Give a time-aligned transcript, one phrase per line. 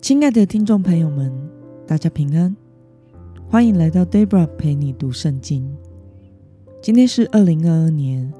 [0.00, 1.30] 亲爱的听众朋友们，
[1.86, 2.56] 大家平安，
[3.50, 5.76] 欢迎来到 Debra 陪你读圣经。
[6.80, 8.32] 今天是二零二二年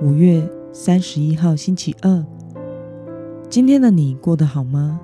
[0.00, 2.24] 五月三十一号，星期二。
[3.50, 4.98] 今天的你过得好吗？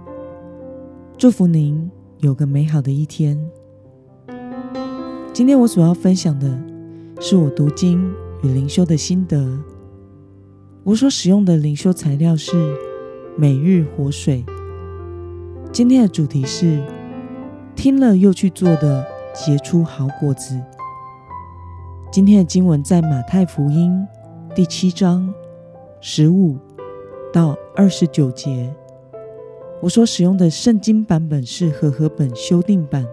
[1.18, 1.90] 祝福您
[2.20, 3.38] 有个美好的一天。
[5.34, 6.58] 今天我所要分享的
[7.20, 8.10] 是我读经
[8.42, 9.46] 与灵修的心得。
[10.82, 12.56] 我所使用的灵修材料是
[13.36, 14.42] 每日活水。
[15.72, 16.84] 今天的主题是
[17.76, 20.60] 听了又去做的结出好果子。
[22.10, 24.04] 今天的经文在马太福音
[24.52, 25.32] 第七章
[26.00, 26.58] 十五
[27.32, 28.74] 到二十九节。
[29.80, 33.06] 我所使用的圣经版本是和合本修订版。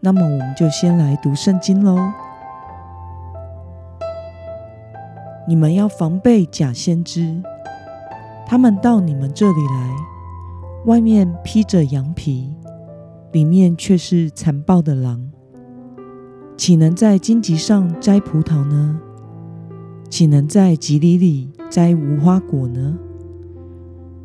[0.00, 1.98] 那么，我们就先来读圣经喽。
[5.46, 7.40] 你们要防备假先知，
[8.44, 10.11] 他们到你们这里来。
[10.84, 12.52] 外面披着羊皮，
[13.30, 15.30] 里面却是残暴的狼。
[16.56, 19.00] 岂能在荆棘上摘葡萄呢？
[20.10, 22.98] 岂能在棘藜里摘无花果呢？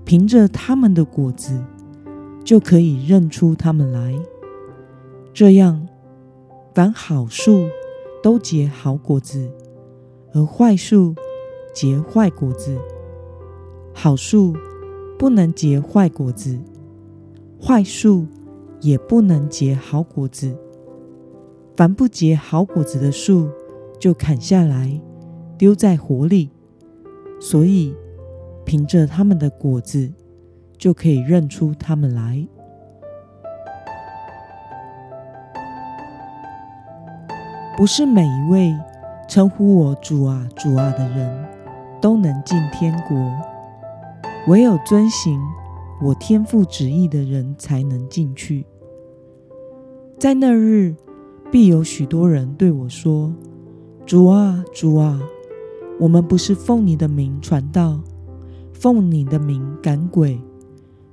[0.04, 1.64] 凭着他们的果子，
[2.44, 4.16] 就可以认出他们来。
[5.32, 5.88] 这样，
[6.74, 7.68] 凡好树
[8.24, 9.52] 都结好果子，
[10.34, 11.14] 而坏树
[11.72, 12.76] 结坏果子。
[13.94, 14.56] 好树。
[15.18, 16.60] 不能结坏果子，
[17.60, 18.28] 坏树
[18.82, 20.56] 也不能结好果子。
[21.76, 23.50] 凡不结好果子的树，
[24.00, 25.02] 就砍下来
[25.58, 26.52] 丢在火里。
[27.40, 27.96] 所以，
[28.64, 30.12] 凭着他们的果子，
[30.78, 32.48] 就可以认出他们来。
[37.76, 38.76] 不是每一位
[39.28, 41.46] 称呼我主啊、主啊的人，
[42.02, 43.57] 都能进天国。
[44.48, 45.42] 唯有遵行
[46.02, 48.66] 我天父旨意的人才能进去。
[50.18, 50.96] 在那日，
[51.52, 53.34] 必有许多人对我说
[54.06, 55.20] ：“主啊，主啊，
[56.00, 58.00] 我们不是奉你的名传道，
[58.74, 60.40] 奉你的名赶鬼，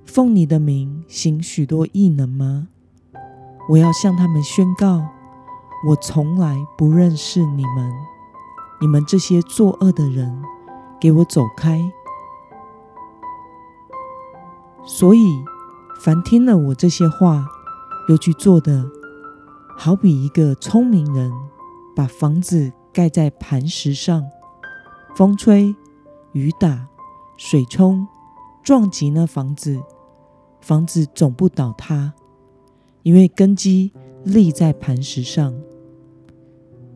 [0.04, 2.68] 奉你的名行许多异能吗？”
[3.68, 5.02] 我要向他们宣告：
[5.88, 7.92] 我从来不认识你们，
[8.80, 10.40] 你们这些作恶的人，
[11.00, 11.80] 给我走开！
[14.86, 15.42] 所以，
[16.00, 17.46] 凡听了我这些话
[18.08, 18.84] 又去做的，
[19.76, 21.32] 好比一个聪明人
[21.96, 24.22] 把房子盖在磐石上，
[25.16, 25.74] 风吹
[26.32, 26.86] 雨打，
[27.38, 28.06] 水冲，
[28.62, 29.80] 撞击那房子，
[30.60, 32.12] 房子总不倒塌，
[33.02, 33.90] 因为根基
[34.22, 35.54] 立在磐石上。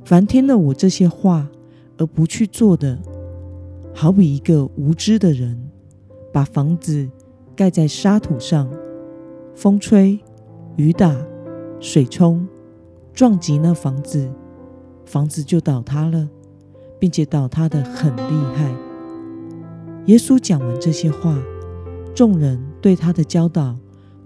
[0.04, 1.48] 凡听了我这些话
[1.96, 2.98] 而不去做的，
[3.94, 5.70] 好比一个无知的人
[6.30, 7.08] 把房子。
[7.58, 8.70] 盖在沙土上，
[9.56, 10.16] 风吹
[10.76, 11.12] 雨打，
[11.80, 12.46] 水冲，
[13.12, 14.30] 撞击那房子，
[15.04, 16.28] 房子就倒塌了，
[17.00, 18.72] 并且倒塌的很厉害。
[20.06, 21.36] 耶稣讲完这些话，
[22.14, 23.74] 众人对他的教导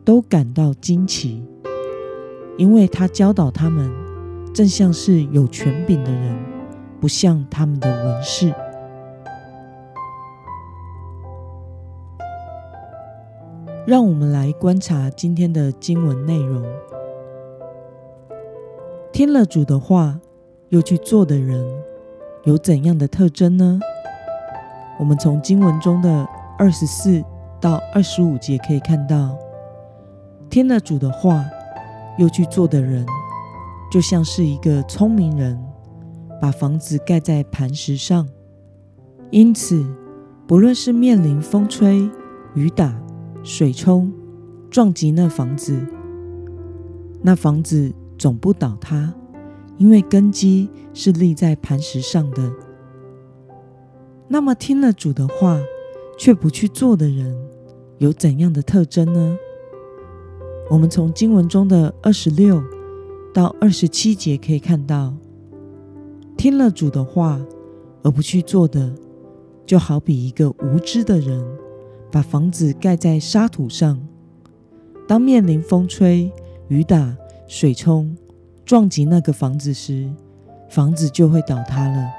[0.04, 1.42] 都感到惊奇，
[2.58, 3.90] 因为他教导他们，
[4.52, 6.36] 正像是有权柄的人，
[7.00, 8.52] 不像他们的文士。
[13.84, 16.62] 让我们来观察今天的经文内容。
[19.12, 20.20] 听了主的话
[20.68, 21.64] 又去做的人，
[22.44, 23.80] 有怎样的特征呢？
[25.00, 26.24] 我们从经文中的
[26.56, 27.22] 二十四
[27.60, 29.36] 到二十五节可以看到，
[30.48, 31.44] 听了主的话
[32.18, 33.04] 又去做的人，
[33.90, 35.60] 就像是一个聪明人，
[36.40, 38.28] 把房子盖在磐石上。
[39.32, 39.84] 因此，
[40.46, 42.08] 不论是面临风吹
[42.54, 43.01] 雨打，
[43.42, 44.12] 水冲
[44.70, 45.76] 撞击那房子，
[47.20, 49.12] 那房子总不倒塌，
[49.78, 52.52] 因为根基是立在磐石上的。
[54.28, 55.60] 那么听了主的话
[56.16, 57.36] 却不去做的人，
[57.98, 59.36] 有怎样的特征呢？
[60.70, 62.62] 我们从经文中的二十六
[63.34, 65.12] 到二十七节可以看到，
[66.36, 67.40] 听了主的话
[68.02, 68.94] 而不去做的，
[69.66, 71.44] 就好比一个无知的人。
[72.12, 73.98] 把房子盖在沙土上，
[75.08, 76.30] 当面临风吹
[76.68, 77.16] 雨打、
[77.48, 78.14] 水冲，
[78.66, 80.12] 撞击那个房子时，
[80.68, 82.10] 房子就会倒塌了。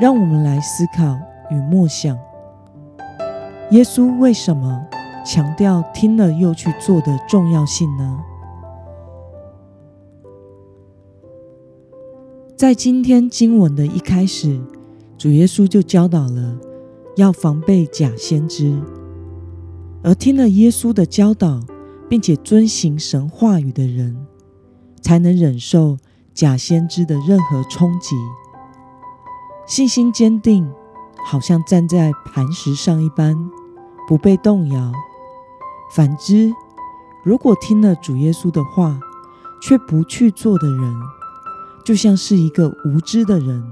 [0.00, 1.18] 让我们来思考
[1.50, 2.18] 与默想：
[3.70, 4.86] 耶稣为什么
[5.22, 8.24] 强调听了又去做的重要性呢？
[12.56, 14.58] 在今天经文的一开始。
[15.16, 16.56] 主耶稣就教导了
[17.16, 18.76] 要防备假先知，
[20.02, 21.60] 而听了耶稣的教导，
[22.08, 24.26] 并且遵行神话语的人，
[25.00, 25.96] 才能忍受
[26.34, 28.16] 假先知的任何冲击。
[29.66, 30.68] 信心坚定，
[31.26, 33.34] 好像站在磐石上一般，
[34.06, 34.92] 不被动摇。
[35.94, 36.52] 反之，
[37.24, 39.00] 如果听了主耶稣的话，
[39.62, 40.94] 却不去做的人，
[41.84, 43.64] 就像是一个无知的人，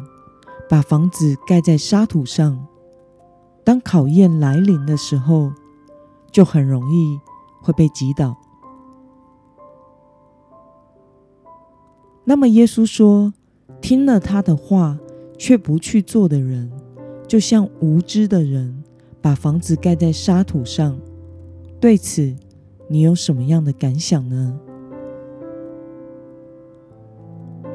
[0.72, 2.66] 把房子盖在沙土上。
[3.62, 5.52] 当考验来临的时候，
[6.30, 7.20] 就很容易
[7.60, 8.34] 会被击倒。
[12.24, 13.34] 那么，耶稣说，
[13.82, 14.98] 听了他的话
[15.36, 16.72] 却不去做的人，
[17.28, 18.82] 就像无知的人
[19.20, 20.98] 把房子盖在沙土上。
[21.78, 22.34] 对此，
[22.88, 24.58] 你有什么样的感想呢？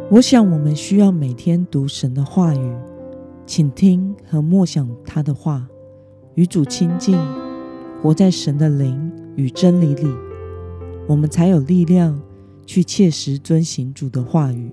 [0.10, 2.76] 我想，我们需要每天读神的话语，
[3.48, 5.66] 请听和默想他的话，
[6.36, 7.18] 与主亲近。
[8.04, 10.06] 活在神的灵与真理里，
[11.08, 12.22] 我们才有力量
[12.66, 14.70] 去切实遵行主的话语，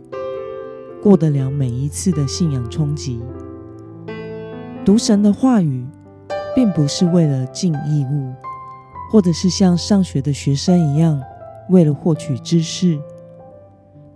[1.01, 3.21] 过得了每一次的信仰冲击。
[4.85, 5.87] 读神的话语，
[6.55, 8.35] 并不是为了尽义务，
[9.11, 11.19] 或者是像上学的学生一样，
[11.71, 13.01] 为了获取知识。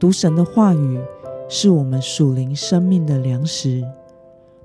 [0.00, 1.00] 读神的话语，
[1.48, 3.82] 是我们属灵生命的粮食，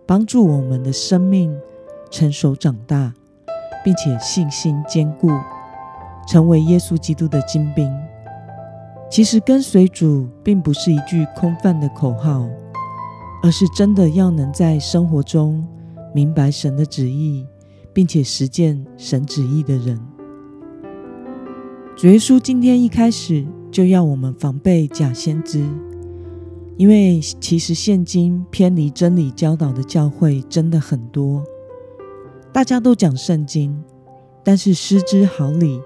[0.06, 1.56] 帮助我们的生命
[2.10, 3.14] 成熟长大。
[3.84, 5.30] 并且信心坚固，
[6.26, 7.92] 成为耶稣基督的精兵。
[9.12, 12.48] 其实跟随主并不是一句空泛的口号，
[13.44, 15.68] 而是真的要能在生活中
[16.16, 17.46] 明白神的旨意，
[17.92, 20.00] 并且实践神旨意的人。
[21.98, 25.62] 主耶稣今天一开始就要我们防备假先知，
[26.75, 31.44] 因为其实现今偏离真理教导的教会真的很多。
[32.52, 33.84] 大家都讲圣经，
[34.44, 35.80] 但是失之毫厘，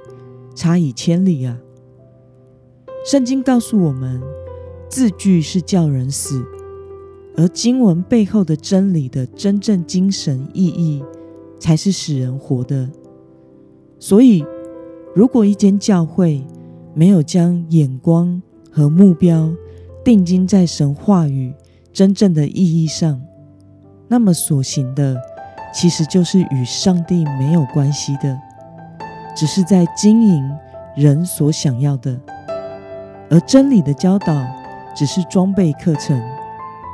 [0.56, 1.58] 差以千里啊！
[3.06, 4.22] 圣经告诉我们，
[4.90, 6.44] 字句是叫人死，
[7.36, 11.04] 而经文背后的真理的真正精神意义，
[11.60, 12.90] 才是使人活的。
[14.00, 14.46] 所以，
[15.14, 16.46] 如果一间教会
[16.94, 18.42] 没有将眼光
[18.72, 19.54] 和目标
[20.08, 21.54] 定睛在神话语
[21.92, 23.22] 真正的意义上，
[24.08, 25.18] 那么所行的。
[25.74, 28.40] 其实就是与上帝没有关系的，
[29.36, 30.50] 只是在经营
[30.96, 32.18] 人所想要的，
[33.30, 34.34] 而真理的教导
[34.96, 36.18] 只是装备课程，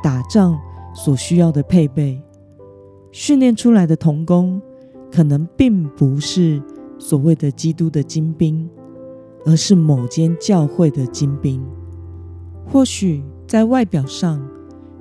[0.02, 0.60] 打仗
[0.96, 2.20] 所需要的配备，
[3.12, 4.60] 训练出来的童工
[5.12, 6.60] 可能并不是
[6.98, 8.68] 所谓的基督的精兵，
[9.46, 11.64] 而是某间教会的精兵。
[12.72, 14.42] 或许在外表上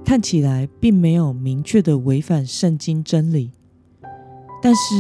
[0.05, 3.53] 看起来并没有明确的违反圣经真理。
[4.61, 4.95] 但是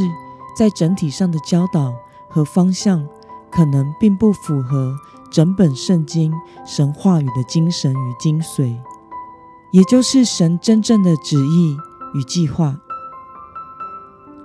[0.56, 1.92] 在整体上的教导
[2.28, 3.06] 和方向，
[3.50, 4.96] 可能并不符合
[5.30, 6.32] 整本圣经
[6.64, 8.74] 神话语的精神与精髓，
[9.72, 11.76] 也就是神真正的旨意
[12.14, 12.80] 与计划。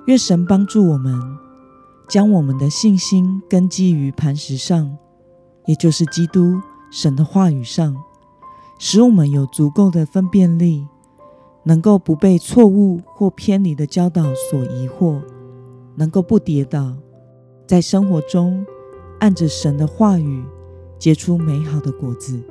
[0.06, 1.38] 愿神帮助我们，
[2.08, 4.98] 将我们的信心根基于磐石上，
[5.66, 6.62] 也就是基督
[6.92, 7.96] 神的话语上，
[8.78, 10.88] 使我们有足够的分辨力。
[11.64, 15.22] 能够不被错误或偏离的教导所疑惑，
[15.96, 16.96] 能够不跌倒，
[17.68, 18.66] 在生活中
[19.20, 20.46] 按着神的话语
[20.98, 22.42] 结出美好的果子。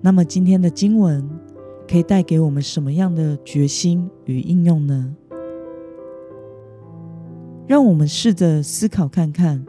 [0.00, 1.28] 那么，今天的经文
[1.86, 5.14] 可以带给我们什么样的决心与应用呢？
[7.66, 9.66] 让我们试着思考看看，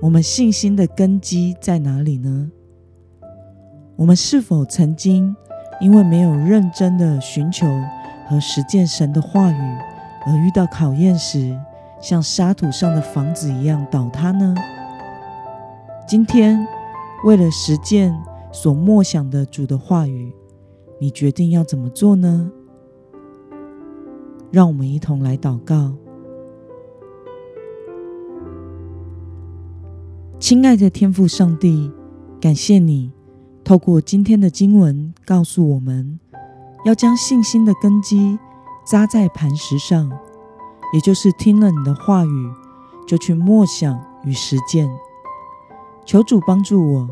[0.00, 2.50] 我们信心的根基在哪里呢？
[3.98, 5.34] 我们是否曾经？
[5.80, 7.66] 因为没有认真的寻求
[8.28, 9.78] 和实践神的话语，
[10.24, 11.58] 而遇到考验时，
[12.00, 14.54] 像沙土上的房子一样倒塌呢？
[16.06, 16.64] 今天，
[17.24, 18.16] 为了实践
[18.52, 20.32] 所默想的主的话语，
[21.00, 22.52] 你决定要怎么做呢？
[24.52, 25.92] 让我们一同来祷告。
[30.38, 31.90] 亲爱的天父上帝，
[32.40, 33.17] 感谢你。
[33.68, 36.18] 透过今天的经文，告诉我们
[36.86, 38.38] 要将信心的根基
[38.82, 40.10] 扎在磐石上，
[40.94, 42.50] 也就是听了你的话语，
[43.06, 44.88] 就去默想与实践。
[46.06, 47.08] 求主帮助我，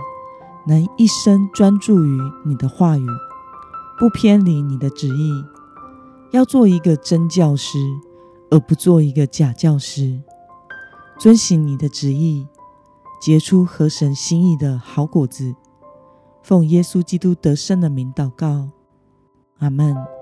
[0.66, 3.06] 能一生专注于你的话语，
[3.98, 5.44] 不偏离你的旨意，
[6.30, 7.78] 要做一个真教师，
[8.50, 10.22] 而不做一个假教师，
[11.18, 12.46] 遵行你的旨意，
[13.20, 15.54] 结出合神心意的好果子。
[16.46, 18.70] 奉耶稣基督得胜的名祷告，
[19.58, 20.15] 阿门。